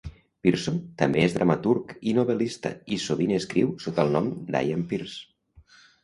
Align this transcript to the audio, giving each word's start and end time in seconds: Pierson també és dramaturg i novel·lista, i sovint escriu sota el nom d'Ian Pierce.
Pierson 0.45 0.77
també 1.01 1.19
és 1.25 1.33
dramaturg 1.33 1.91
i 2.11 2.13
novel·lista, 2.19 2.71
i 2.95 2.97
sovint 3.03 3.33
escriu 3.35 3.69
sota 3.83 4.05
el 4.07 4.17
nom 4.17 4.31
d'Ian 4.55 4.87
Pierce. 4.95 5.77